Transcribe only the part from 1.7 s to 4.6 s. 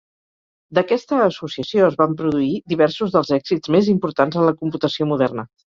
es van produir diversos dels èxits més importants en la